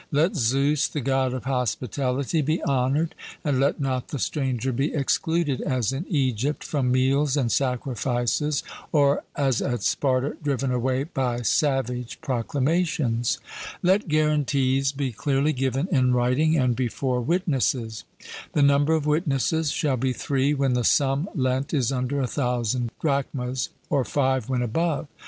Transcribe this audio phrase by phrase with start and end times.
[0.11, 3.13] Let Zeus, the God of hospitality, be honoured;
[3.43, 9.23] and let not the stranger be excluded, as in Egypt, from meals and sacrifices, or,
[9.35, 13.37] (as at Sparta,) driven away by savage proclamations.
[13.83, 18.03] Let guarantees be clearly given in writing and before witnesses.
[18.53, 22.89] The number of witnesses shall be three when the sum lent is under a thousand
[22.99, 25.05] drachmas, or five when above.